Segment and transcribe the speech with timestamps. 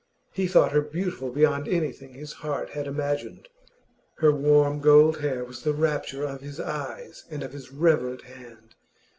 [0.31, 3.47] He thought her beautiful beyond anything his heart had imagined;
[4.15, 8.73] her warm gold hair was the rapture of his eyes and of his reverent hand.